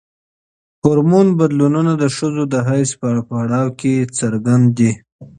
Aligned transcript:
هورمون 0.83 1.27
بدلونونه 1.39 1.91
د 2.01 2.03
ښځو 2.15 2.43
د 2.53 2.55
حیض 2.69 2.89
په 3.01 3.09
پړاو 3.27 3.67
کې 3.79 3.93
څرګند 4.17 4.65
دي. 4.77 4.91